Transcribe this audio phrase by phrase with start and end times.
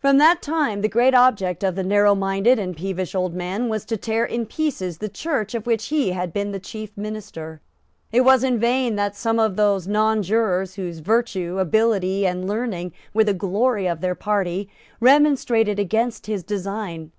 [0.00, 3.96] From that time the great object of the narrowminded and peevish old man was to
[3.96, 7.60] tear in pieces the Church of which he had been the chief minister.
[8.10, 13.22] It was in vain that some of those nonjurors, whose virtue, ability and learning were
[13.22, 17.12] the glory of their party, remonstrated against his design.